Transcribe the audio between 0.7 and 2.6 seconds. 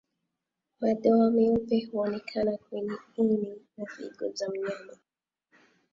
Madoa meupe huonekana